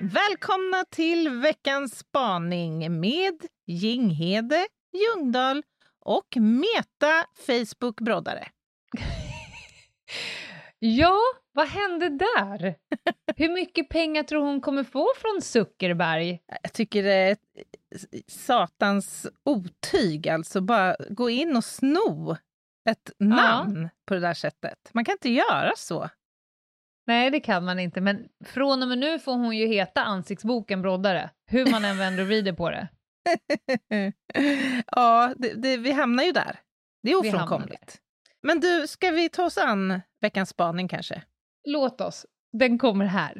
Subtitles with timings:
[0.00, 3.34] Välkomna till veckans spaning med
[3.66, 5.62] Jinghede, Ljungdahl
[6.00, 8.48] och Meta Facebook-broddare.
[10.78, 11.18] Ja,
[11.52, 12.74] vad hände där?
[13.36, 16.40] Hur mycket pengar tror hon kommer få från Zuckerberg?
[16.62, 17.36] Jag tycker det är
[18.28, 20.60] satans otyg, alltså.
[20.60, 22.36] Bara gå in och sno
[22.90, 24.90] ett namn på det där sättet.
[24.92, 26.08] Man kan inte göra så.
[27.06, 30.82] Nej, det kan man inte, men från och med nu får hon ju heta Ansiktsboken
[30.82, 32.88] Broddare, hur man än vänder och vrider på det.
[34.86, 36.60] ja, det, det, vi hamnar ju där.
[37.02, 38.00] Det är ofrånkomligt.
[38.44, 41.22] Men du, ska vi ta oss an veckans spaning kanske?
[41.64, 42.26] Låt oss.
[42.52, 43.38] Den kommer här.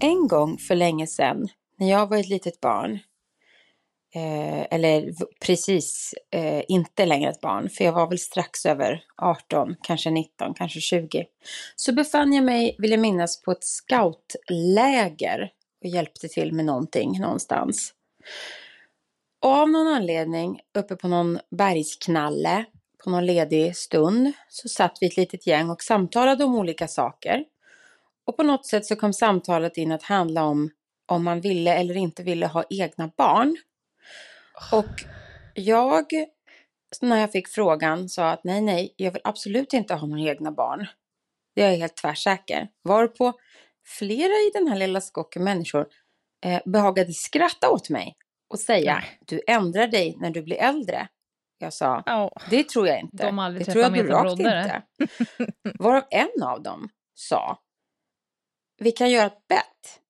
[0.00, 2.98] En gång för länge sedan, när jag var ett litet barn,
[4.14, 9.76] eh, eller precis eh, inte längre ett barn, för jag var väl strax över 18,
[9.82, 11.26] kanske 19, kanske 20,
[11.76, 15.50] så befann jag mig, vill jag minnas, på ett scoutläger
[15.84, 17.94] och hjälpte till med någonting någonstans.
[19.42, 22.64] Och av någon anledning, uppe på någon bergsknalle,
[23.04, 27.44] på någon ledig stund, så satt vi ett litet gäng och samtalade om olika saker.
[28.26, 30.70] Och på något sätt så kom samtalet in att handla om
[31.06, 33.56] om man ville eller inte ville ha egna barn.
[34.72, 35.04] Och
[35.54, 36.04] jag,
[37.00, 40.52] när jag fick frågan, sa att nej, nej, jag vill absolut inte ha några egna
[40.52, 40.86] barn.
[41.54, 42.68] Det är jag helt tvärsäker.
[42.84, 43.32] Varpå
[43.86, 45.86] flera i den här lilla skocken människor
[46.44, 48.16] eh, behagade skratta åt mig
[48.48, 49.18] och säga, Nej.
[49.26, 51.08] du ändrar dig när du blir äldre.
[51.58, 52.32] Jag sa, Ja.
[52.50, 53.26] det tror jag inte.
[53.26, 54.82] De aldrig det tror jag du rakt Broddare.
[55.00, 55.52] inte.
[55.78, 57.58] Varav en av dem sa,
[58.78, 60.00] vi kan göra ett bett.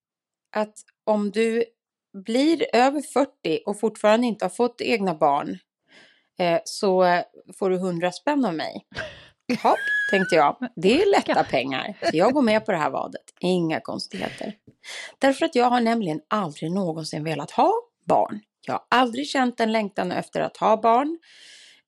[0.56, 0.74] Att
[1.04, 1.64] om du
[2.12, 5.58] blir över 40 och fortfarande inte har fått egna barn
[6.38, 7.22] eh, så eh,
[7.58, 8.86] får du 100 spänn av mig.
[9.62, 9.78] Hopp,
[10.10, 10.56] tänkte jag.
[10.76, 11.94] Det är lätta pengar.
[12.02, 13.22] Så jag går med på det här vadet.
[13.40, 14.54] Inga konstigheter.
[15.18, 17.72] Därför att jag har nämligen aldrig någonsin velat ha
[18.06, 18.40] barn.
[18.66, 21.18] Jag har aldrig känt en längtan efter att ha barn.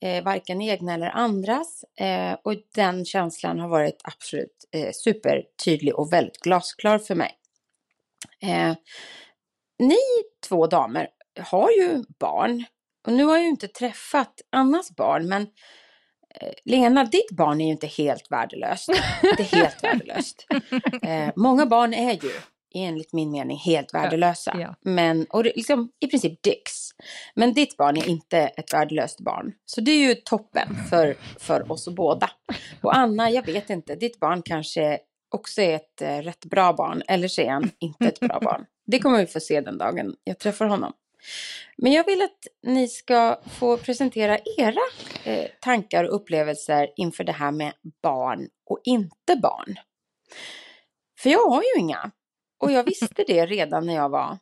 [0.01, 1.85] Eh, varken egna eller andras.
[2.01, 7.39] Eh, och den känslan har varit absolut eh, supertydlig och väldigt glasklar för mig.
[9.83, 9.99] Ni
[10.49, 11.09] två damer
[11.41, 12.65] har ju barn.
[13.07, 15.43] Och nu har jag ju inte träffat Annas barn, men
[16.41, 18.89] eh, Lena, ditt barn är ju inte helt värdelöst.
[19.23, 20.47] Inte helt värdelöst.
[21.03, 22.31] Eh, många barn är ju,
[22.75, 24.57] enligt min mening, helt värdelösa.
[24.61, 24.75] ja.
[24.81, 26.89] Men, och liksom, i princip dicks.
[27.35, 29.53] Men ditt barn är inte ett värdelöst barn.
[29.65, 32.31] Så det är ju toppen för, för oss båda.
[32.83, 34.99] Och Anna, jag vet inte, ditt barn kanske
[35.35, 37.03] också är ett eh, rätt bra barn.
[37.09, 38.67] Eller så är han inte ett bra barn.
[38.87, 40.93] Det kommer vi få se den dagen jag träffar honom.
[41.77, 44.81] Men jag vill att ni ska få presentera era
[45.25, 47.73] eh, tankar och upplevelser inför det här med
[48.03, 49.77] barn och inte barn.
[51.19, 52.11] För jag har ju inga.
[52.59, 54.39] Och jag visste det redan när jag var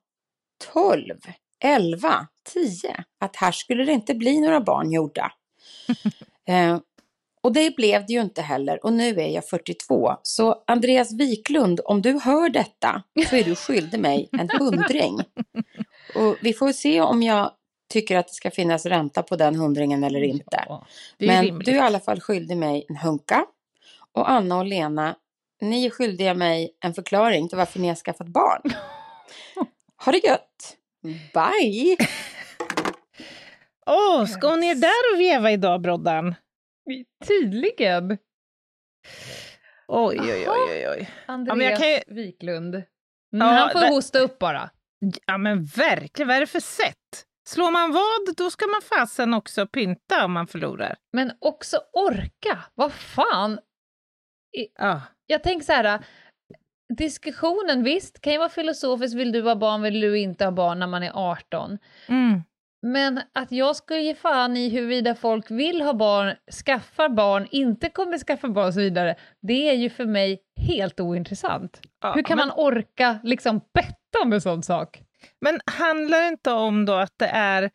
[0.72, 1.16] 12,
[1.64, 3.04] 11, 10.
[3.20, 5.32] Att här skulle det inte bli några barn gjorda.
[6.48, 6.78] Eh,
[7.42, 8.84] och det blev det ju inte heller.
[8.84, 10.16] Och nu är jag 42.
[10.22, 15.19] Så Andreas Wiklund, om du hör detta så är du skyldig mig en hundring.
[16.14, 17.50] Och vi får se om jag
[17.92, 20.64] tycker att det ska finnas ränta på den hundringen eller inte.
[20.69, 20.87] Ja.
[21.19, 21.66] Men rimligt.
[21.66, 23.46] du är i alla fall skyldig mig en hunka.
[24.12, 25.16] Och Anna och Lena,
[25.60, 28.62] ni är skyldiga mig en förklaring till varför ni har skaffat barn.
[30.04, 30.76] Ha det gött!
[31.34, 31.96] Bye!
[33.86, 36.34] Åh, ska hon ner där och veva idag, Broddan?
[37.26, 38.19] Tydligen.
[39.88, 41.10] Oj, oj, oj, oj, oj.
[41.26, 42.75] Andreas kan ju- Wiklund.
[42.75, 42.87] Mm,
[43.31, 44.70] Ja, han får det- hosta upp bara.
[45.26, 46.28] Ja, men verkligen.
[46.28, 47.26] Vad är det för sätt?
[47.48, 50.96] Slår man vad, då ska man fasen också pynta om man förlorar.
[51.12, 52.58] Men också orka.
[52.75, 53.58] Vad fan?
[54.78, 55.02] Ja.
[55.26, 56.04] jag tänker så här,
[56.98, 60.78] diskussionen visst, kan ju vara filosofiskt, vill du ha barn, vill du inte ha barn
[60.78, 61.78] när man är 18?
[62.08, 62.43] Mm.
[62.82, 66.35] Men att jag skulle ge fan i huruvida folk vill ha barn,
[66.67, 71.00] skaffar barn, inte kommer skaffa barn och så vidare, det är ju för mig helt
[71.00, 71.81] ointressant.
[72.03, 75.03] Ja, Hur kan men- man orka liksom betta om en sån sak?
[75.41, 77.71] Men handlar det inte om då att det är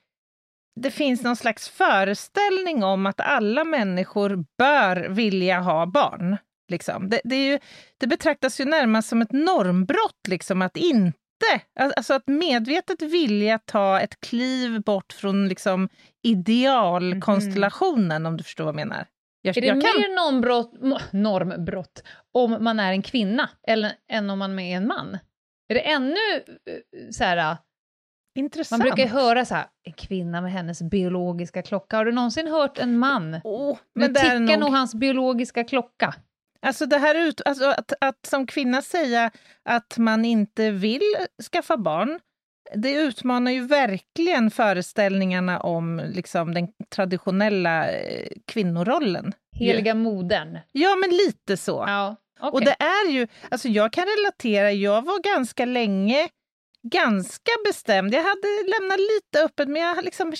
[0.81, 6.37] det finns någon slags föreställning om att alla människor bör vilja ha barn.
[6.71, 7.09] Liksom.
[7.09, 7.59] Det, det, ju,
[7.97, 11.17] det betraktas ju närmast som ett normbrott liksom, att inte
[11.79, 15.89] Alltså att medvetet vilja ta ett kliv bort från liksom,
[16.23, 19.07] idealkonstellationen, om du förstår vad jag menar.
[19.41, 20.73] Jag, Är det kan- mer normbrott,
[21.13, 22.03] normbrott
[22.33, 25.17] om man är en kvinna eller, än om man är en man?
[25.69, 27.57] Är det ännu eh, så här,
[28.35, 28.79] Intressant.
[28.79, 31.97] man brukar ju höra så här, en kvinna med hennes biologiska klocka.
[31.97, 33.41] Har du någonsin hört en man?
[33.43, 34.59] Åh, Men det tickar nog...
[34.59, 34.69] nog...
[34.69, 36.13] hans biologiska klocka.
[36.65, 39.31] Alltså det här ut, alltså att, att som kvinna säga
[39.63, 41.15] att man inte vill
[41.51, 42.19] skaffa barn,
[42.75, 49.33] det utmanar ju verkligen föreställningarna om liksom, den traditionella eh, kvinnorollen.
[49.55, 50.59] Heliga modern.
[50.71, 51.83] Ja, men lite så.
[51.87, 52.51] Ja, okej.
[52.51, 56.29] Och det är ju, alltså jag kan relatera, jag var ganska länge
[56.91, 58.13] ganska bestämd.
[58.13, 60.33] Jag hade lämnat lite öppet, men jag liksom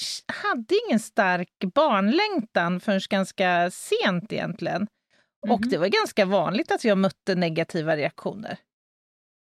[0.43, 4.87] hade ingen stark barnlängtan förrän ganska sent egentligen.
[5.51, 5.69] Och Mhm.
[5.69, 8.57] det var ganska vanligt att jag mötte negativa reaktioner.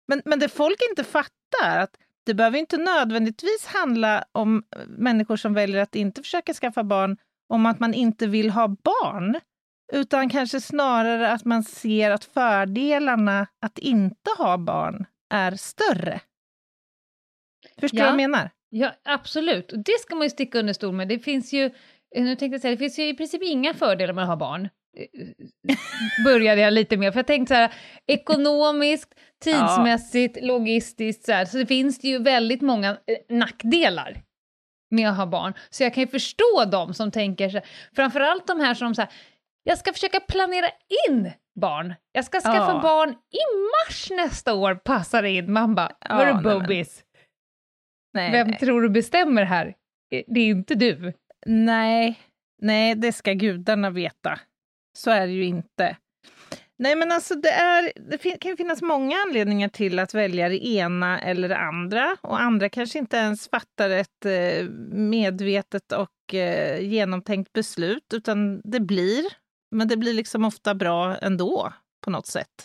[0.08, 1.96] Men, men det folk inte fattar, att
[2.26, 7.16] det behöver inte nödvändigtvis handla om eh, människor som väljer att inte försöka skaffa barn,
[7.48, 9.40] om att man inte vill ha barn.
[9.92, 16.20] Utan kanske snarare att man ser att fördelarna att inte ha barn är större.
[17.80, 18.04] Förstår du Ja.
[18.04, 18.50] vad jag menar?
[18.70, 19.72] Ja, absolut.
[19.72, 21.08] Och det ska man ju sticka under stol med.
[21.08, 21.64] Det finns ju,
[22.16, 24.36] eh, nu tänkte jag säga, det finns ju i princip inga fördelar med att ha
[24.36, 24.68] barn.
[26.24, 27.74] Började jag lite med, för jag tänkte så här,
[28.06, 29.14] ekonomiskt,
[29.44, 34.22] tidsmässigt, logistiskt, så, här, så det finns det ju väldigt många eh, nackdelar
[34.90, 35.54] med att ha barn.
[35.70, 39.02] Så jag kan ju förstå dem som tänker så här, framförallt de här som så
[39.02, 39.10] här,
[39.64, 40.66] jag ska försöka planera
[41.08, 41.94] in barn.
[42.12, 42.80] Jag ska skaffa Ja.
[42.82, 43.44] barn i
[43.88, 45.52] mars nästa år, passar in.
[45.52, 47.04] Man bara, Ja, hörru Bobis,
[48.14, 48.58] Nej, vem nej.
[48.58, 49.66] tror du bestämmer här?
[50.14, 51.12] Eh, Det är inte du.
[51.46, 52.18] Nej,
[52.62, 54.38] nej, det ska gudarna veta.
[54.98, 55.96] Så är det ju inte.
[56.78, 61.20] Nej, men alltså det, är, det kan finnas många anledningar till att välja det ena
[61.20, 62.16] eller det andra.
[62.20, 68.80] Och andra kanske inte ens fattar ett eh, medvetet och eh, genomtänkt beslut, utan det
[68.80, 69.24] blir.
[69.70, 71.72] Men det blir liksom ofta bra ändå,
[72.04, 72.64] på något sätt.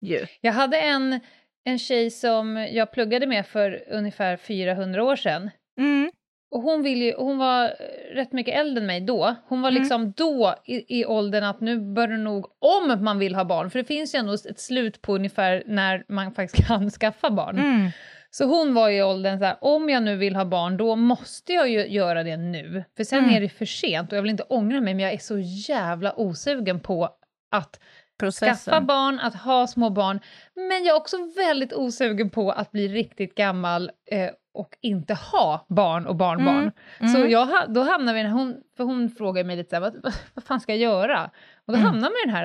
[0.00, 0.26] Ju.
[0.40, 1.20] Jag hade en,
[1.64, 5.50] en tjej som jag pluggade med för ungefär 400 år sedan.
[5.80, 6.10] Mm.
[6.50, 9.34] Och hon, vill ju, hon var eh, rätt mycket äldre än mig då.
[9.48, 9.80] Hon var Mm.
[9.82, 13.70] liksom då i, i åldern att nu bör det nog, om man vill ha barn,
[13.70, 17.58] för det finns ju ändå ett slut på ungefär när man faktiskt kan skaffa barn.
[17.58, 17.90] Mm.
[18.30, 21.52] Så hon var i åldern så här, om jag nu vill ha barn, då måste
[21.52, 22.84] jag ju göra det nu.
[22.96, 23.34] För sen Mm.
[23.36, 26.12] är det för sent och jag vill inte ångra mig, men jag är så jävla
[26.16, 27.08] osugen på
[27.50, 27.80] att
[28.20, 28.56] Processen.
[28.56, 30.20] skaffa barn, att ha små barn.
[30.54, 35.66] Men jag är också väldigt osugen på att bli riktigt gammal eh, och inte ha
[35.68, 36.70] barn och barnbarn.
[37.00, 37.12] Mm.
[37.12, 37.30] Så Mm.
[37.30, 40.44] jag, ha- då hamnar vi, hon, för hon frågar mig lite så här, vad, vad,
[40.44, 41.24] fan ska jag göra?
[41.66, 41.86] Och då Mm.
[41.86, 42.42] hamnar man i den här,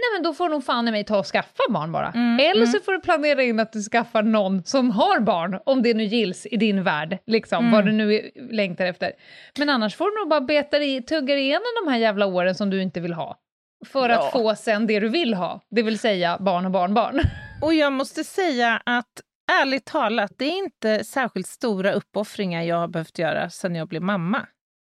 [0.00, 2.08] nej men då får nog fan i mig ta och skaffa barn bara.
[2.10, 2.66] Mm, Eller mm.
[2.66, 6.04] så får du planera in att du skaffar någon som har barn, om det nu
[6.04, 7.72] gills i din värld, liksom, Mm.
[7.72, 9.12] vad du nu längtar efter.
[9.58, 12.70] Men annars får du nog bara beta i, tugga igenom de här jävla åren som
[12.70, 13.36] du inte vill ha.
[13.86, 14.18] För Ja.
[14.26, 17.20] att få sen det du vill ha, det vill säga barn och barnbarn.
[17.62, 19.06] Och jag måste säga att
[19.52, 24.02] ärligt talat, det är inte särskilt stora uppoffringar jag har behövt göra sedan jag blev
[24.02, 24.46] mamma.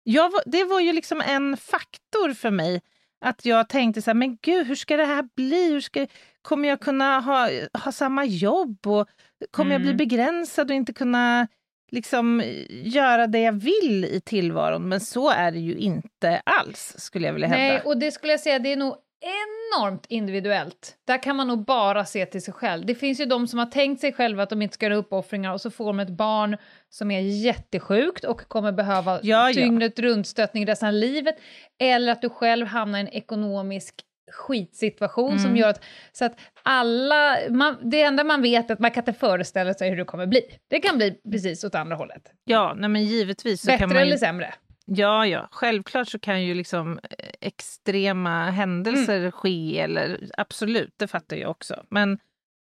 [0.03, 2.83] Jag det var ju liksom en faktor för mig
[3.25, 5.71] att jag tänkte så här, men gud, hur ska det här bli?
[5.71, 6.07] Hur ska,
[6.43, 7.49] kommer jag kunna ha,
[7.85, 8.87] ha samma jobb?
[8.87, 9.09] Och
[9.51, 9.97] kommer jag bli Mm.
[9.97, 11.49] begränsad och inte kunna
[11.91, 14.89] liksom göra det jag vill i tillvaron?
[14.89, 17.75] Men så är det ju inte alls, skulle jag vilja hävda.
[17.75, 20.97] Nej, och det skulle jag säga, det är nog enormt individuellt.
[21.07, 22.87] Där kan man nog bara se till sig själv.
[22.87, 25.53] Det finns ju de som har tänkt sig själva att de inte ska göra uppoffringar
[25.53, 26.57] och så får de ett barn
[26.91, 29.53] som är jättesjukt och kommer behöva Ja, ja.
[29.53, 31.35] dygnet runtstöttning resten av livet.
[31.79, 33.95] Eller att du själv hamnar i en ekonomisk
[34.33, 35.57] skitsituation som Mm.
[35.57, 39.13] gör att, så att alla, man, det enda man vet är att man kan inte
[39.13, 40.41] föreställa sig hur det kommer bli.
[40.69, 42.23] Det kan bli precis åt andra hållet.
[42.45, 44.55] Ja, nej, men givetvis så Bättre kan man eller sämre.
[44.91, 45.49] Ja, ja.
[45.51, 49.33] Självklart så kan ju liksom eh, extrema händelser Mm.
[49.33, 51.85] ske, eller absolut, det fattar jag också.
[51.91, 52.19] Men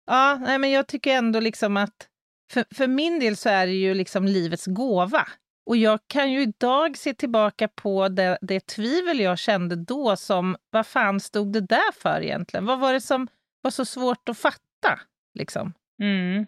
[0.06, 2.08] ja, nej, men jag tycker ändå liksom att
[2.52, 5.28] för, för min del så är det ju liksom livets gåva.
[5.66, 10.56] Och jag kan ju idag se tillbaka på det, det tvivel jag kände då som,
[10.70, 12.66] vad fan stod det där för egentligen?
[12.66, 13.28] Vad var det som
[13.62, 15.00] var så svårt att fatta?
[15.34, 15.74] Liksom?
[16.02, 16.46] Mm.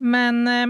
[0.00, 0.66] Men, eh,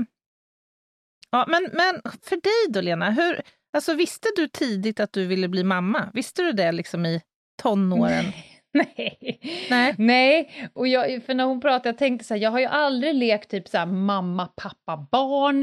[1.35, 3.41] ja, men, men för dig då, Lena, hur,
[3.77, 6.11] alltså, visste du tidigt att du ville bli mamma?
[6.15, 7.21] Visste du det liksom i
[7.63, 8.25] tonåren?
[8.75, 9.41] Nej.
[9.71, 9.95] Nej.
[9.99, 13.15] Nej, och jag, för när hon pratade, jag tänkte så här, jag har ju aldrig
[13.15, 15.63] lekt typ så här mamma, pappa, barn.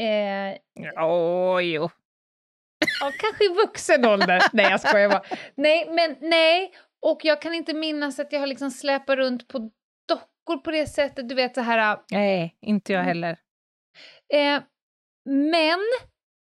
[0.00, 1.90] Eh, Åh, jo.
[3.00, 4.42] ja, kanske i vuxen ålder.
[4.52, 5.22] nej, jag skojar bara.
[5.54, 6.72] Nej, men nej.
[7.06, 9.58] Och jag kan inte minnas att jag har liksom släpat runt på
[10.08, 11.28] dockor på det sättet.
[11.28, 11.98] Du vet så här...
[12.10, 13.00] Nej, inte Mm.
[13.00, 13.38] jag heller.
[14.34, 14.62] Eh,
[15.28, 15.78] men,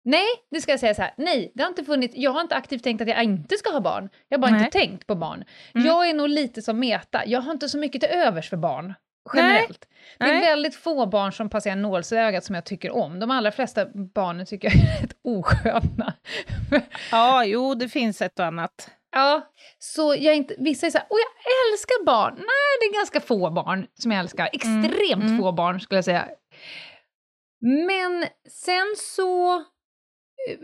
[0.04, 2.54] nej, nu ska jag säga så här, nej, det har inte funnits, jag har inte
[2.54, 4.08] aktivt tänkt att jag inte ska ha barn.
[4.28, 4.60] Jag har bara Nej.
[4.60, 5.44] inte tänkt på barn.
[5.74, 5.86] Mm.
[5.86, 8.94] Jag är nog lite som Meta, jag har inte så mycket till övers för barn.
[9.34, 9.88] Generellt.
[10.18, 10.40] Det är Nej.
[10.40, 13.20] väldigt få barn som passerar nålsögat som jag tycker om.
[13.20, 16.12] De allra flesta barnen tycker jag är rätt osköna.
[17.10, 18.90] Ja, jo, det finns ett och annat.
[19.14, 22.34] Ja, så jag inte, vissa är så här, åh jag älskar barn.
[22.34, 24.48] Nej, det är ganska få barn som jag älskar.
[24.52, 25.38] Extremt mm.
[25.38, 26.28] få barn skulle jag säga.
[27.62, 30.58] Men sen så, eh,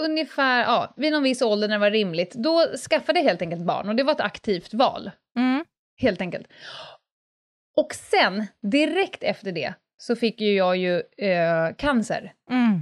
[0.00, 3.62] ungefär, ja, vid någon viss ålder när det var rimligt, då skaffade jag helt enkelt
[3.62, 5.10] barn och det var ett aktivt val.
[5.38, 5.64] Mm.
[5.96, 6.48] Helt enkelt.
[7.76, 12.32] Och sen, direkt efter det, så fick ju jag ju eh, cancer.
[12.50, 12.80] Mm.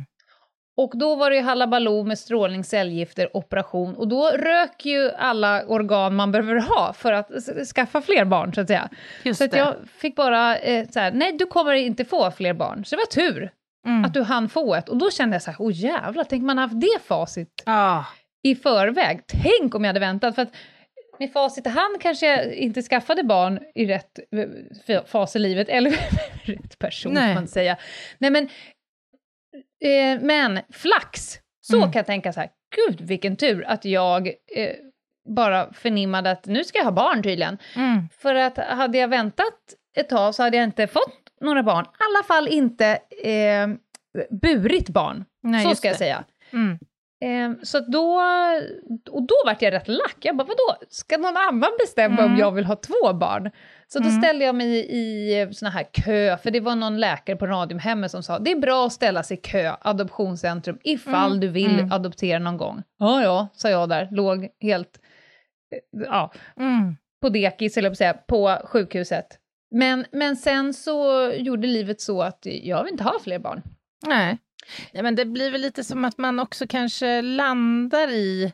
[0.77, 5.67] Och då var det ju halabaloo med strålning, cellgifter, operation och då rök ju alla
[5.67, 7.31] organ man behöver ha för att
[7.75, 8.89] skaffa fler barn så att säga.
[9.23, 12.53] Just så att jag fick bara eh, så här, nej du kommer inte få fler
[12.53, 12.85] barn.
[12.85, 13.51] Så det var tur
[13.87, 14.05] Mm.
[14.05, 16.59] att du hann få ett och då kände jag så här, åh jävlar, tänk man
[16.59, 18.05] haft det facit Ja.
[18.43, 19.21] i förväg.
[19.27, 20.53] Tänk om jag hade väntat för att
[21.19, 24.19] med facit i hand kanske jag inte skaffade barn i rätt
[24.87, 25.91] eh, fas i livet, eller
[26.45, 27.35] rätt person Nej.
[27.35, 27.77] man säga.
[28.19, 28.49] Nej men,
[29.85, 31.93] eh, men flax, så Mm.
[31.93, 34.71] kan jag tänka så här, gud vilken tur att jag eh,
[35.29, 37.59] bara förnimmade att nu ska jag ha barn tydligen.
[37.77, 38.09] Mm.
[38.19, 39.55] För att hade jag väntat
[39.97, 42.87] ett tag så hade jag inte fått några barn, i alla fall inte
[43.25, 43.69] eh,
[44.31, 45.99] burit barn, Nej, så ska jag det.
[45.99, 46.25] säga.
[46.53, 46.79] Mm.
[47.25, 48.21] Ehm, så då,
[49.11, 50.17] och då vart jag rätt lack.
[50.21, 52.39] Jag bara, vadå, ska någon annan bestämma om Mm.
[52.39, 53.51] jag vill ha två barn?
[53.87, 54.23] Så då Mm.
[54.23, 58.11] ställde jag mig i, i såna här kö, för det var någon läkare på Radiumhemmet
[58.11, 61.41] som sa, det är bra att ställa sig i kö, adoptionscentrum, ifall Mm.
[61.41, 61.93] du vill Mm.
[61.93, 62.83] adoptera någon gång.
[62.99, 64.99] Ja, ja, sa jag där, låg helt,
[65.75, 66.97] eh, ja, Mm.
[67.23, 69.27] på dekis, eller på, säga, på sjukhuset.
[69.71, 73.63] Men, men sen så gjorde livet så att jag vill inte ha fler barn.
[74.07, 74.39] Nej.
[74.93, 78.53] Nej, men det blir väl lite som att man också kanske landar i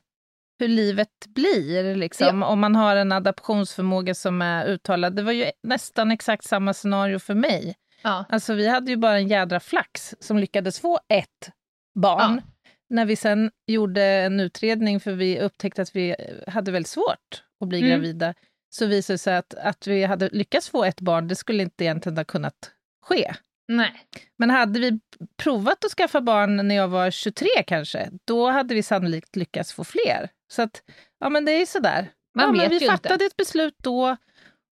[0.58, 5.16] hur livet blir, liksom, om man har en adaptionsförmåga som är uttalad.
[5.16, 7.74] Det var ju nästan exakt samma scenario för mig.
[8.02, 8.24] Ja.
[8.28, 11.50] Alltså, vi hade ju bara en jädra flax som lyckades få ett
[11.94, 12.42] barn.
[12.90, 17.68] När vi sen gjorde en utredning, för vi upptäckte att vi hade väldigt svårt att
[17.68, 17.90] bli Mm.
[17.90, 18.34] gravida,
[18.70, 21.84] så visade det sig att, att vi hade lyckats få ett barn, det skulle inte
[21.84, 22.70] egentligen ha kunnat
[23.02, 23.34] ske.
[23.70, 23.92] Nej.
[24.36, 25.00] Men hade vi
[25.36, 29.84] provat att skaffa barn när jag var 23 kanske, då hade vi sannolikt lyckats få
[29.84, 30.28] fler.
[30.52, 30.82] Så att,
[31.20, 32.10] ja men det är sådär.
[32.34, 32.86] Man ja, men vi ju inte.
[32.86, 34.16] fattade ett beslut då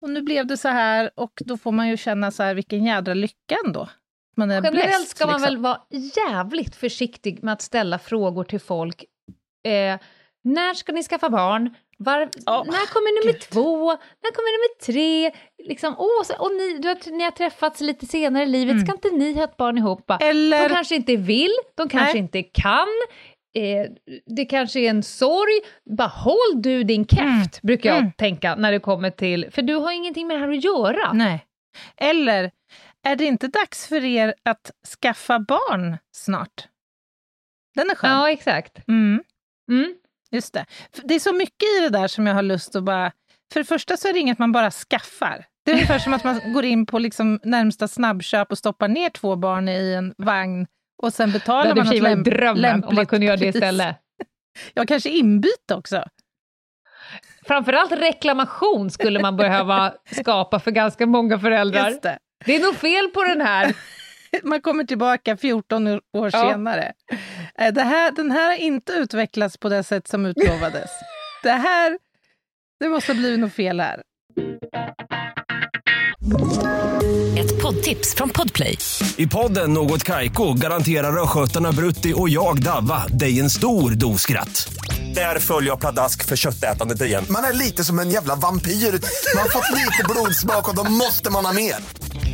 [0.02, 2.84] och nu blev det så här och då får man ju känna så här, vilken
[2.84, 3.88] jädra lycka ändå.
[4.36, 5.54] Man är Generellt blessed, ska man liksom.
[5.54, 9.04] väl vara jävligt försiktig med att ställa frågor till folk.
[9.66, 10.00] Eh,
[10.44, 11.74] när ska ni skaffa barn?
[11.98, 13.40] Var, Åh, när kommer nummer Gud.
[13.42, 13.86] två?
[13.92, 15.32] När kommer nummer tre?
[15.68, 18.86] Liksom, åh, så, och ni, du har, ni har träffats lite senare i livet, Mm.
[18.86, 20.10] ska inte ni ha ett barn ihop?
[20.20, 22.18] Eller, De kanske inte vill, de kanske Nej.
[22.18, 22.88] inte kan.
[23.56, 23.86] Eh,
[24.36, 25.60] det kanske är en sorg.
[25.96, 28.12] Bara håll du din käft, brukar jag Mm.
[28.12, 29.50] tänka när det kommer till...
[29.50, 31.12] För du har ingenting med det här att göra.
[31.12, 31.46] nej.
[31.96, 32.50] Eller,
[33.06, 34.70] är det inte dags för er att
[35.02, 36.68] skaffa barn snart?
[37.74, 38.10] Den är skön.
[38.10, 38.88] Ja, exakt.
[38.88, 39.22] Mm.
[40.30, 40.66] Just det.
[41.04, 43.12] Det är så mycket i det där som jag har lust att bara...
[43.52, 45.44] För det första så är det inget man bara skaffar.
[45.64, 49.10] Det är ungefär som att man går in på liksom närmsta snabbköp och stoppar ner
[49.10, 50.66] två barn i en vagn
[51.02, 53.96] och sen betalar man ett lämp- drömmen om man lämpligt kunde göra det istället.
[54.74, 56.04] Ja, kanske inbyte också.
[57.46, 61.94] Framförallt reklamation skulle man behöva skapa för ganska många föräldrar.
[62.02, 62.18] Det.
[62.44, 63.74] Det är nog fel på den här.
[64.42, 66.30] Man kommer tillbaka 14 år Ja.
[66.52, 66.92] senare.
[67.58, 70.90] Eh, Det här, den här har inte utvecklats på det sätt som utlovades.
[71.42, 71.98] det här...
[72.80, 74.02] Det måste ha blivit något fel här.
[77.38, 78.78] Ett poddtips från Podplay.
[79.16, 84.68] I podden Något Kaiko garanterar östgötarna Brutti och jag, Davva, dig en stor dos skratt.
[85.14, 87.24] Där följer jag pladask för köttätandet igen.
[87.30, 88.70] Man är lite som en jävla vampyr.
[88.70, 91.74] Man har fått lite blodsmak och då måste man ha mer.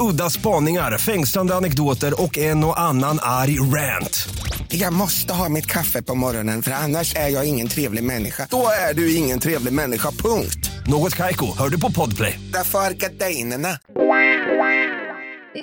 [0.01, 4.29] Udda spaningar, fängslande anekdoter och en och annan arg rant.
[4.69, 8.47] Jag måste ha mitt kaffe på morgonen för annars är jag ingen trevlig människa.
[8.51, 10.71] Då är du ingen trevlig människa, punkt.
[10.87, 12.41] Något Kaiko, hör du på Podplay.
[12.53, 13.69] Därför är gardinerna.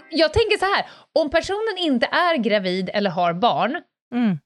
[0.09, 0.85] Jag tänker så här,
[1.23, 3.71] om personen inte är gravid eller har barn,
[4.15, 4.37] Mm.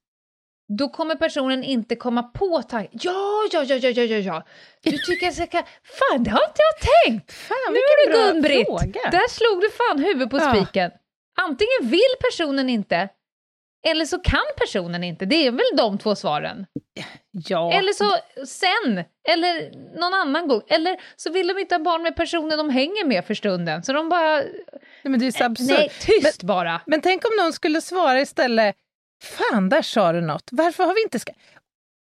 [0.77, 3.00] Då kommer personen inte komma på tanken.
[3.03, 4.43] Ja, ja, ja, ja, ja, ja, ja.
[4.84, 5.46] Du tycker jag ska...
[5.84, 7.32] Fan, det har inte jag tänkt!
[7.34, 8.93] Fan, nu är bra Gun-Britt!
[9.12, 10.55] Där slog du fan huvudet på Ja.
[10.55, 10.91] spiken.
[11.41, 13.10] Antingen vill personen inte,
[13.88, 15.25] eller så kan personen inte.
[15.25, 16.65] Det är väl de två svaren.
[17.32, 17.74] Ja.
[17.74, 18.15] Eller så
[18.46, 20.62] sen, eller någon annan gång.
[20.67, 23.84] Eller så vill de inte ha barn med personen de hänger med för stunden.
[23.84, 24.36] Så de bara...
[24.38, 24.51] Nej,
[25.03, 25.67] men det är så absurt.
[25.70, 26.82] Nej, tyst bara!
[26.86, 28.75] Men tänk om någon skulle svara istället,
[29.24, 31.32] fan där sa du något, varför har vi inte ska...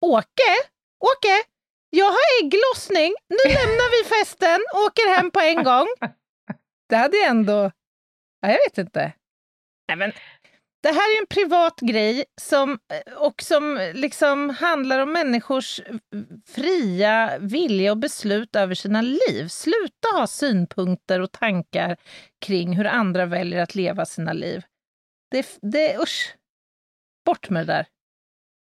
[0.01, 0.53] Åke,
[0.99, 1.43] Åke,
[1.89, 5.87] jag har ägglossning, nu lämnar vi festen, och åker hem på en gång.
[6.89, 7.71] Det hade jag ändå...
[8.41, 9.13] Ja, jag vet inte.
[9.87, 10.11] Nej, men,
[10.83, 15.81] det här är en privat grej som, eh, och som liksom handlar om människors
[16.47, 19.47] fria vilja och beslut över sina liv.
[19.47, 21.97] Sluta ha synpunkter och tankar
[22.39, 24.63] kring hur andra väljer att leva sina liv.
[25.31, 26.35] Det, det usch.
[27.29, 27.85] Bort med det där.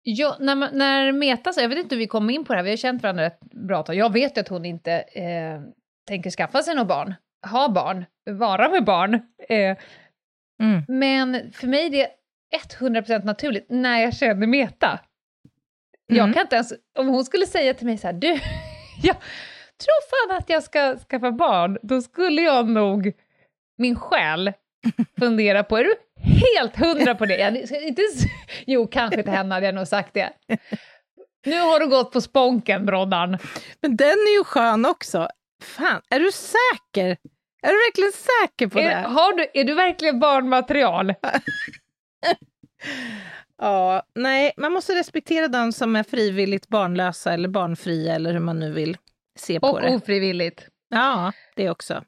[0.03, 2.57] Ja, när, man- när Meta sa, jag vet inte hur vi kom in på det
[2.59, 3.95] här, vi har känt varandra ett bra tag.
[3.95, 5.61] Jag vet att hon inte eh,
[6.07, 7.13] tänker skaffa sig något barn,
[7.51, 9.13] ha barn, vara med barn.
[9.49, 9.77] Eh,
[10.61, 10.81] Mm.
[10.87, 12.07] Men för mig är det
[12.79, 14.99] 100% naturligt när jag känner Meta.
[16.07, 16.33] Jag Mm.
[16.33, 18.27] kan inte ens, om hon skulle säga till mig så här, du,
[19.03, 19.15] jag
[19.77, 23.11] tror fan att jag ska skaffa barn, då skulle jag nog,
[23.77, 24.53] min själ,
[25.19, 27.37] fundera på, är du helt hundra på det?
[27.37, 28.01] Jag, inte,
[28.67, 30.29] jo, kanske till henne hade jag nog sagt det.
[31.45, 33.37] Nu har du gått på sponken, broddan.
[33.81, 35.27] Men den är ju skön också.
[35.63, 37.17] Fan, är du säker?
[37.63, 39.07] Är du verkligen säker på Är, det?
[39.07, 41.13] har du, är du verkligen barnmaterial?
[43.57, 48.59] Ja, nej, man måste respektera de som är frivilligt barnlösa eller barnfria eller hur man
[48.59, 48.97] nu vill
[49.39, 49.95] se på Och det.
[49.95, 50.67] ofrivilligt.
[50.89, 52.03] Ja, det också.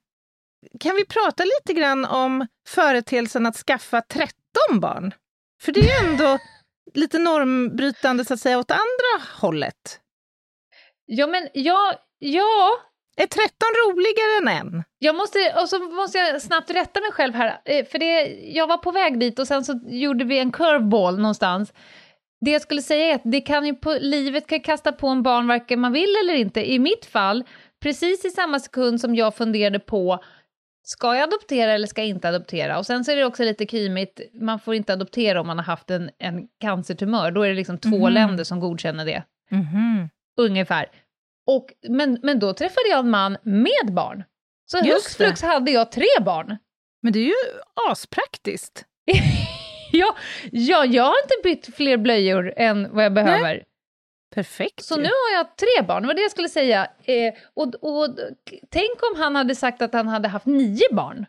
[0.80, 4.34] Kan vi prata lite grann om företeelsen att skaffa 13
[4.72, 5.14] barn?
[5.62, 6.40] För det är ju ändå
[6.94, 10.00] lite normbrytande så att säga åt andra hållet.
[11.06, 12.70] Ja, men ja, ja,
[13.16, 13.48] Är 13
[13.88, 14.84] roligare än en?
[15.00, 18.68] Jag måste, och så måste jag snabbt rätta mig själv här, eh, för det, jag
[18.68, 21.74] var på väg dit och sen så gjorde vi en curveball någonstans.
[22.46, 25.24] Det jag skulle säga är att det kan ju på, livet kan kasta på en
[25.24, 26.72] barn varken man vill eller inte.
[26.72, 27.44] I mitt fall,
[27.82, 30.24] precis i samma sekund som jag funderade på
[30.84, 32.78] ska jag adoptera eller ska jag inte adoptera?
[32.78, 35.66] Och sen så är det också lite kymigt, man får inte adoptera om man har
[35.66, 38.14] haft en, en cancertumör, då är det liksom två Mhm.
[38.14, 39.24] länder som godkänner det,
[40.38, 40.86] ungefär.
[41.48, 44.24] Och, men, men då träffade jag en man med barn.
[44.66, 46.58] Så hux flux hade jag tre barn.
[47.02, 47.34] Men det är ju
[47.92, 48.86] aspraktiskt.
[49.92, 50.16] ja,
[50.52, 53.64] ja, jag har inte bytt fler blöjor än vad jag behöver.
[54.34, 55.02] Perfekt Så ju.
[55.02, 56.88] nu har jag tre barn, det var det jag skulle säga.
[57.04, 58.08] Eh, och, och,
[58.72, 61.26] tänk om han hade sagt att han hade haft nio barn.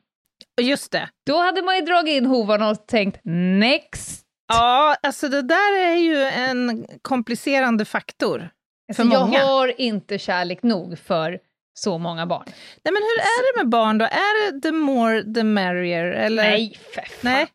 [0.60, 1.08] Just det.
[1.26, 3.20] Då hade man ju dragit in hovarna och tänkt
[3.60, 4.20] next.
[4.48, 9.44] Ja, alltså det där är ju en komplicerande faktor för Alltså, jag många.
[9.44, 11.38] har inte kärlek nog för
[11.74, 12.44] så många barn.
[12.46, 14.04] Nej, men hur är det med barn då?
[14.04, 16.04] Är det the more the merrier?
[16.04, 16.42] Eller?
[16.42, 17.10] Nej, för fan.
[17.22, 17.46] Nej.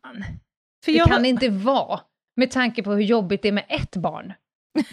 [0.86, 2.00] För Det jag, kan det inte vara,
[2.36, 4.34] med tanke på hur jobbigt det är med ett barn.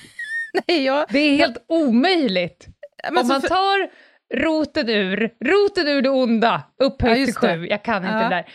[0.69, 2.67] nej, jag, Det är helt omöjligt.
[3.11, 3.91] men Om man för- tar
[4.35, 8.23] roten ur, roten ur det onda, upphöjt Ja, till sju, jag kan inte Ja.
[8.23, 8.47] det där.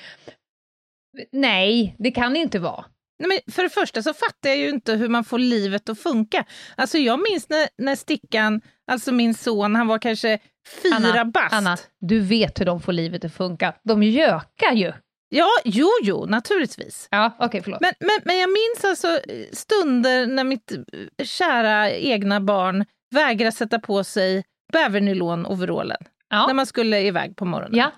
[1.32, 2.86] Nej, det kan det inte vara.
[3.20, 6.00] Nej, men för det första så fattar jag ju inte hur man får livet att
[6.00, 6.46] funka.
[6.76, 10.40] Alltså jag minns när, när Stickan, alltså min son, han var kanske
[10.84, 11.54] fyra Anna, bast.
[11.54, 13.74] Anna, du vet hur de får livet att funka.
[13.84, 14.94] De gökar ju.
[15.34, 17.08] Ja, jo, jo, naturligtvis.
[17.12, 17.82] Ja, okej, förlåt.
[17.82, 19.20] Men, men, men jag minns alltså
[19.54, 25.98] stunder när mitt eh, kära egna barn vägrade sätta på sig bävernylon-overallen
[26.32, 26.54] när ja.
[26.54, 27.78] man skulle iväg på morgonen.
[27.78, 27.92] ja,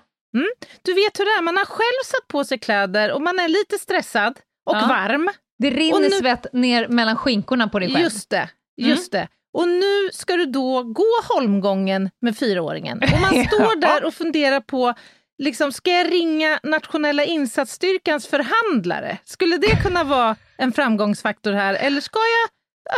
[0.82, 3.48] Du vet hur det är, man har själv satt på sig kläder och man är
[3.48, 4.86] lite stressad och Ja.
[4.88, 5.30] varm.
[5.58, 8.04] det rinner nu- svett ner mellan skinkorna på dig själv.
[8.04, 9.28] Just det, just det.
[9.52, 12.98] Och nu ska du då gå holmgången med fyraåringen.
[13.14, 14.94] Och man står där och funderar på,
[15.38, 19.18] liksom, ska jag ringa nationella insatsstyrkans förhandlare?
[19.24, 21.74] Skulle det kunna vara en framgångsfaktor här?
[21.74, 22.50] Eller ska jag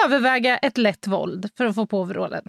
[0.04, 2.44] överväga ett lätt våld för att få på overallen?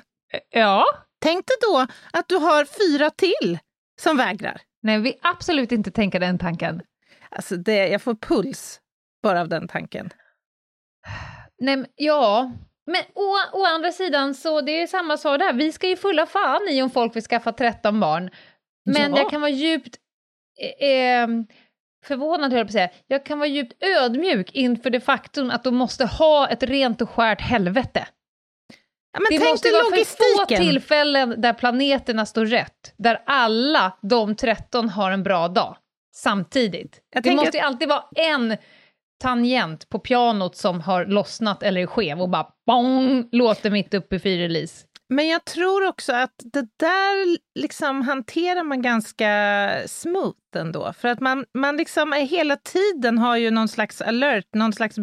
[0.49, 0.85] Ja.
[1.21, 3.59] Tänk dig då att du har fyra till
[4.01, 4.61] som vägrar.
[4.83, 6.81] Nej, vi absolut inte tänka den tanken.
[7.29, 8.79] Alltså det, jag får puls
[9.23, 10.09] bara av den tanken.
[11.59, 12.51] Nej, men, ja.
[12.85, 15.53] Men å, å andra sidan så det är samma sak där.
[15.53, 18.29] Vi ska ju fulla fan i om folk vill skaffa 13 barn.
[18.87, 19.17] Men Ja.
[19.17, 19.95] jag kan vara djupt
[20.81, 21.27] eh, eh,
[22.05, 22.89] förvånad, höll jag på att säga.
[23.07, 27.09] Jag kan vara djupt ödmjuk inför det faktum att de måste ha ett rent och
[27.09, 28.07] skärt helvete.
[29.13, 34.35] Ja, men det måste vara för få tillfällen där planeterna står rätt, där alla de
[34.35, 35.77] 13 har en bra dag
[36.15, 37.01] samtidigt.
[37.13, 38.57] Jag det måste ju alltid vara en
[39.21, 44.15] tangent på pianot som har lossnat eller är skev och bara bong, låter mitt uppe
[44.15, 44.86] i fyrrelease.
[45.09, 50.93] Men jag tror också att det där liksom hanterar man ganska smooth ändå.
[50.93, 54.95] För att man, man liksom är hela tiden har ju någon slags alert, någon slags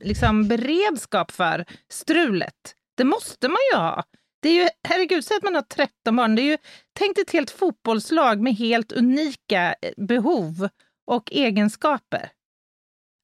[0.00, 2.74] liksom beredskap för strulet.
[2.96, 4.04] Det måste man ju ha.
[4.42, 6.34] Det är ju, herregud, säg att man har 13 barn.
[6.34, 6.58] Det är ju,
[6.98, 10.68] tänk dig ett helt fotbollslag med helt unika eh, behov
[11.06, 12.30] och egenskaper.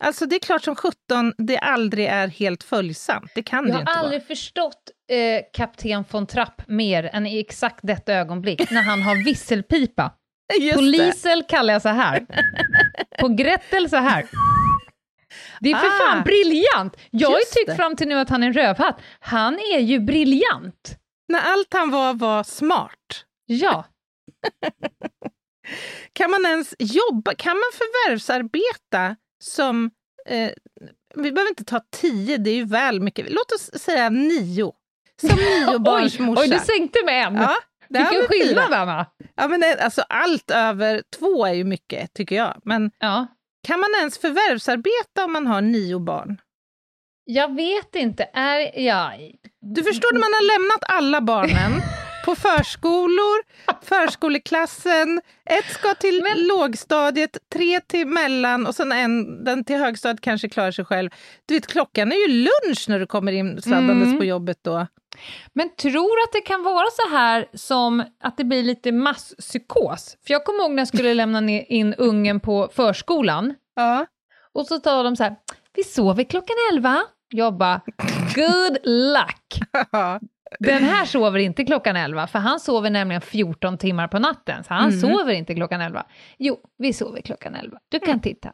[0.02, 0.94] Alltså det är klart som 17
[1.38, 3.32] det aldrig är helt följsamt.
[3.34, 4.26] Det kan det Jag har inte aldrig vara.
[4.26, 10.12] förstått eh, kapten von Trapp mer än i exakt detta ögonblick, när han har visselpipa.
[10.60, 10.86] Just På det.
[10.86, 12.26] Liesel kallar jag så här.
[13.20, 14.26] På Gretel så här.
[15.60, 15.90] Det är för Ah.
[16.10, 16.96] fan briljant!
[17.10, 17.76] Jag har ju tyckt det.
[17.76, 19.00] fram till nu att han är en rövhatt.
[19.20, 20.98] Han är ju briljant!
[21.28, 23.24] När allt han var var smart.
[23.46, 23.84] Ja.
[26.12, 27.34] Kan man ens jobba?
[27.34, 29.90] Kan man förvärvsarbeta som...
[30.26, 30.50] Eh,
[31.14, 33.26] vi behöver inte ta tio, det är ju väl mycket.
[33.30, 34.72] Låt oss säga nio.
[35.20, 36.40] Som niobarnsmorsa.
[36.42, 37.34] Oj, du sänkte med en!
[37.34, 37.54] Ja,
[37.88, 39.06] Vilken skillnad, Anna!
[39.34, 42.60] Ja, men det, alltså, allt över två är ju mycket, tycker jag.
[42.64, 43.26] Men Ja.
[43.66, 46.40] kan man ens förvärvsarbeta om man har nio barn?
[47.24, 48.80] Jag vet inte, är...
[48.80, 49.12] Ja,
[49.60, 51.72] Du förstår när man har lämnat alla barnen
[52.24, 53.42] på förskolor,
[53.84, 60.48] förskoleklassen, ett ska till lågstadiet, tre till mellan och sen en, den till högstadiet kanske
[60.48, 61.10] klarar sig själv.
[61.46, 64.18] Du vet, klockan är ju lunch när du kommer in sladdandes Mm.
[64.18, 64.86] på jobbet då.
[65.52, 70.16] Men tror att det kan vara så här som att det blir lite masspsykos?
[70.26, 73.54] För jag kommer ihåg när jag skulle lämna in ungen på förskolan.
[73.76, 74.06] Ja.
[74.54, 75.36] Och så tar de så här,
[75.74, 77.02] vi sover klockan 11.
[77.28, 77.80] Jag bara,
[78.34, 79.60] good luck!
[80.60, 84.74] Den här sover inte klockan 11, för han sover nämligen 14 timmar på natten, så
[84.74, 85.00] han Mm.
[85.00, 86.06] sover inte klockan 11.
[86.38, 87.78] Jo, vi sover klockan 11.
[87.88, 88.52] Du kan titta.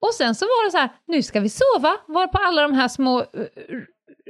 [0.00, 2.72] Och sen så var det så här, nu ska vi sova, var på alla de
[2.72, 3.24] här små eh,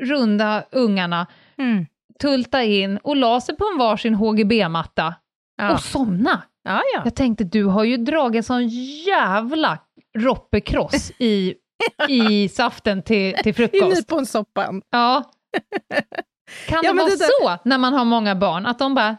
[0.07, 1.27] runda ungarna
[1.59, 1.87] Mm.
[2.21, 5.15] tulta in och la sig på en varsin HGB-matta
[5.57, 5.73] Ja.
[5.73, 6.43] och somna.
[6.65, 7.03] Ja, ja.
[7.05, 8.69] Jag tänkte, du har ju dragit en sån
[9.07, 9.79] jävla
[10.19, 11.55] roppekross i,
[12.09, 13.97] i saften till, till I frukost.
[13.97, 14.83] nyponsoppan.
[14.91, 15.23] Ja.
[16.67, 19.17] Kan Ja, det vara det så när man har många barn, att de bara...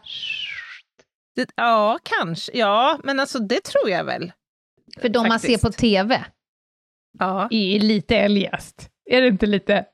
[1.36, 2.52] Det, ja, kanske.
[2.58, 4.32] Ja, men alltså det tror jag väl.
[5.00, 5.62] För de man ser Faktiskt.
[5.62, 6.24] på TV
[7.18, 7.48] Ja.
[7.50, 8.88] är lite eljest.
[9.10, 9.84] Är det inte lite...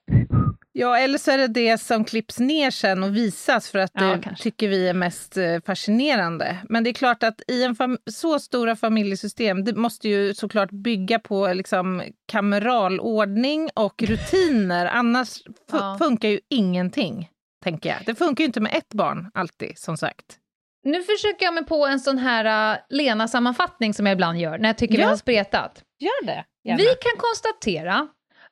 [0.75, 4.03] Ja, eller så är det det som klipps ner sen och visas för att Ja,
[4.05, 4.43] det kanske.
[4.43, 6.57] tycker vi är mest eh, fascinerande.
[6.69, 7.77] Men det är klart att i en
[8.11, 14.87] så stora familjesystem, det måste ju såklart bygga på liksom kameral ordning och rutiner.
[14.87, 15.29] Annars
[15.73, 15.97] Ja.
[15.99, 17.29] funkar ju ingenting,
[17.65, 17.99] tänker jag.
[18.07, 20.39] Det funkar ju inte med ett barn alltid, som sagt.
[20.85, 24.69] Nu försöker jag mig på en sån här uh, Lena-sammanfattning som jag ibland gör, när
[24.69, 25.09] jag tycker vi Ja.
[25.09, 25.83] har spretat.
[25.99, 26.45] Gör det.
[26.65, 28.09] Vi kan konstatera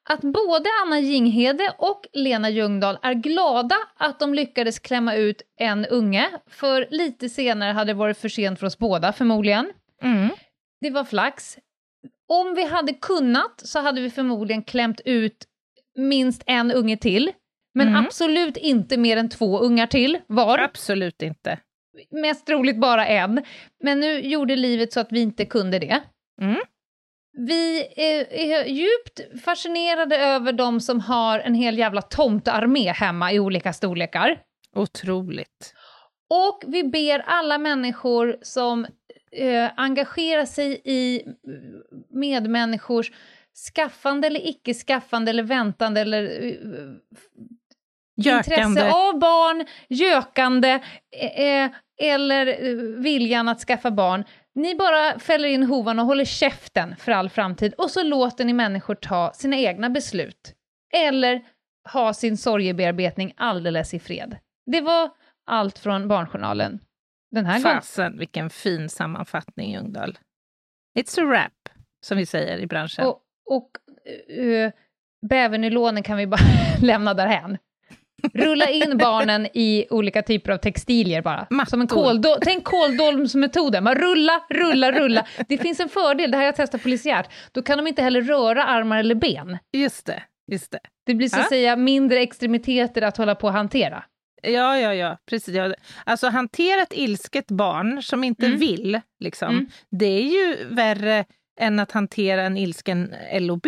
[0.08, 5.86] att både Anna Jinghede och Lena Ljungdahl är glada att de lyckades klämma ut en
[5.86, 9.72] unge, för lite senare hade det varit för sent för oss båda förmodligen.
[10.02, 10.28] Mm.
[10.80, 11.58] Det var flax.
[12.28, 15.46] Om vi hade kunnat så hade vi förmodligen klämt ut
[15.96, 17.32] minst en unge till,
[17.74, 18.04] men Mm.
[18.06, 20.58] absolut inte mer än två ungar till var.
[20.58, 21.58] Absolut inte.
[22.10, 23.44] Mest troligt bara en.
[23.84, 26.00] Men nu gjorde livet så att vi inte kunde det.
[26.42, 26.56] Mm.
[27.32, 33.40] Vi är, är djupt fascinerade över de som har en hel jävla tomtearmé hemma i
[33.40, 34.38] olika storlekar.
[34.76, 35.74] Otroligt.
[36.30, 38.86] Och vi ber alla människor som
[39.32, 41.22] eh, engagerar sig i
[42.10, 43.12] medmänniskors
[43.74, 46.56] skaffande eller icke-skaffande eller väntande eller eh,
[48.16, 50.80] intresse av barn, gökande
[51.16, 54.24] eh, eh, eller eh, viljan att skaffa barn.
[54.54, 58.52] Ni bara fäller in hovan och håller käften för all framtid och så låter ni
[58.52, 60.54] människor ta sina egna beslut.
[60.94, 61.44] Eller
[61.92, 64.38] ha sin sorgebearbetning alldeles i fred.
[64.66, 65.10] Det var
[65.46, 66.80] allt från Barnjournalen
[67.30, 67.76] den här gången.
[67.76, 70.18] Fasen, vilken fin sammanfattning, Ljungdahl.
[70.98, 73.06] It's a wrap, som vi säger i branschen.
[73.06, 73.70] Och, och
[74.38, 74.70] uh,
[75.28, 76.40] bävernylonen kan vi bara
[76.82, 77.58] lämna därhän.
[78.34, 81.46] Rulla in barnen i olika typer av textilier bara.
[81.68, 85.26] Som en kåldol- Tänk kåldolmsmetoden, bara rulla, rulla, rulla.
[85.48, 87.28] Det finns en fördel, det här har jag testat polisiärt.
[87.52, 89.58] Då kan de inte heller röra armar eller ben.
[89.72, 90.78] Just det, just det.
[91.06, 91.42] Det blir så Ja.
[91.42, 94.04] att säga mindre extremiteter att hålla på och hantera.
[94.42, 95.18] Ja, ja, ja.
[95.30, 95.54] Precis.
[95.54, 95.74] Ja.
[96.04, 98.58] Alltså hantera ett ilsket barn som inte Mm.
[98.58, 99.66] vill, liksom, Mm.
[99.90, 101.24] det är ju värre
[101.60, 103.66] än att hantera en ilsken LOB.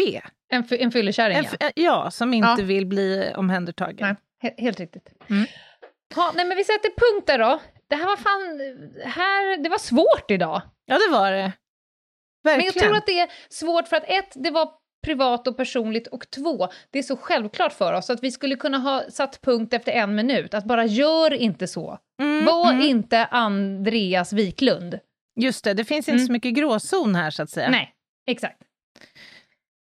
[0.53, 1.71] En, en fyllekärring, ja.
[1.75, 2.65] ja, som inte Ja.
[2.65, 3.97] vill bli omhändertagen.
[4.01, 4.15] Nej,
[4.59, 5.09] helt riktigt.
[5.31, 5.47] Mm.
[6.17, 7.61] Ja, nej, men vi sätter punkt där då.
[7.89, 8.61] Det här var fan...
[9.11, 10.63] Här, det var svårt idag.
[10.87, 11.53] Ja, det var det.
[12.45, 12.73] Men Verkligen.
[12.75, 14.69] jag tror att det är svårt för att ett, det var
[15.05, 18.79] privat och personligt och två, det är så självklart för oss att vi skulle kunna
[18.79, 20.55] ha satt punkt efter en minut.
[20.55, 21.99] Att bara gör inte så.
[22.23, 22.83] Mm, Var mm.
[22.83, 24.99] inte Andreas Wiklund.
[25.41, 26.27] Just det, det finns inte Mm.
[26.27, 27.71] så mycket gråzon här så att säga.
[27.71, 27.95] Nej,
[28.27, 28.63] exakt.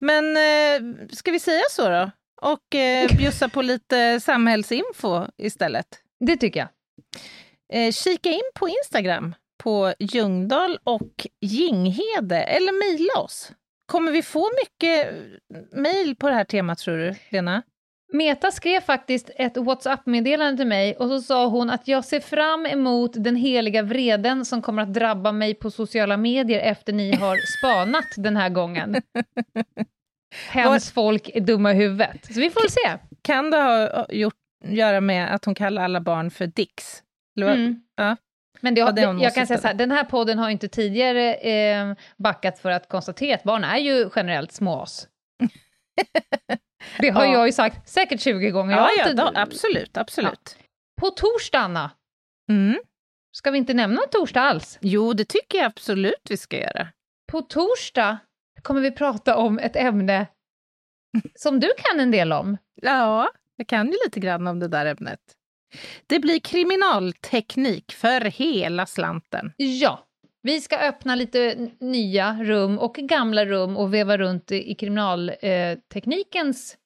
[0.02, 2.12] Men eh, ska vi säga så då?
[2.44, 5.88] Och eh, bjussa på lite samhällsinfo istället.
[6.20, 6.70] Det tycker jag.
[7.74, 13.52] Eh, kika in på Instagram på Ljungdahl och Ginghede eller mejla oss.
[13.86, 15.14] Kommer vi få mycket
[15.72, 17.64] mejl på det här temat tror du, Lena?
[18.14, 22.66] Meta skrev faktiskt ett WhatsApp-meddelande till mig och så sa hon att jag ser fram
[22.66, 27.38] emot den heliga vreden som kommer att drabba mig på sociala medier efter ni har
[27.60, 28.96] spanat den här gången.
[30.50, 32.26] Hems folk är dumma i huvudet.
[32.34, 32.98] Så vi får väl se.
[33.22, 34.34] Kan det ha gjort,
[34.66, 37.04] göra med att hon kallar alla barn för Dicks?
[37.42, 37.82] Mm.
[37.96, 38.16] Ja.
[38.62, 41.34] Men det, Ja, det jag kan säga så här, den här podden har inte tidigare
[41.36, 45.08] eh, backat för att konstatera att barn är ju generellt småas.
[47.00, 47.34] Det har Ja.
[47.34, 48.78] jag ju sagt säkert 20 gånger.
[48.78, 50.58] Ja, ja inte- då, absolut, absolut.
[51.02, 51.92] På torsdag, Anna,
[52.50, 52.80] Mm.
[53.38, 54.78] ska vi inte nämna torsdag alls?
[54.82, 56.88] Jo, det tycker jag absolut vi ska göra.
[57.32, 58.18] På torsdag
[58.64, 60.28] kommer vi prata om ett ämne
[61.36, 62.58] som du kan en del om.
[62.82, 65.20] Ja, jag kan ju lite grann om det där ämnet.
[66.08, 69.54] Det blir kriminalteknik för hela slanten.
[69.58, 70.06] Ja,
[70.42, 76.78] vi ska öppna lite nya rum och gamla rum och veva runt i kriminalteknikens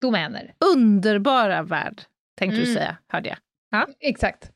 [0.00, 0.54] domäner.
[0.74, 2.02] Underbara värld,
[2.38, 2.74] tänkte du Mm.
[2.74, 3.38] säga, hörde jag.
[3.70, 3.86] Ja.
[4.00, 4.50] Exakt.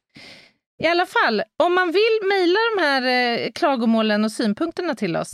[0.83, 5.33] I alla fall, om man vill mejla de här eh, klagomålen och synpunkterna till oss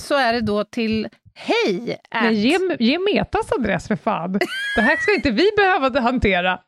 [0.00, 4.32] så är det då till hej Men ge, ge Metas adress för fan.
[4.76, 6.60] Det här ska inte vi behöva hantera.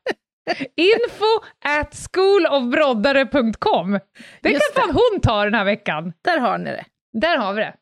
[0.77, 3.99] Info at schoolofbroddare.com.
[4.41, 6.13] Det Just kan fan hon ta den här veckan.
[6.25, 6.85] Där har ni det.
[7.21, 7.75] Där har vi det.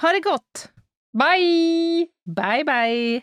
[0.00, 0.68] Ha det gott!
[1.18, 2.06] Bye!
[2.26, 3.22] Bye, bye!